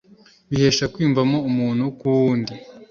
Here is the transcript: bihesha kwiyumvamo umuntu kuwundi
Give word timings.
bihesha 0.49 0.89
kwiyumvamo 0.91 1.37
umuntu 1.49 1.83
kuwundi 1.99 2.53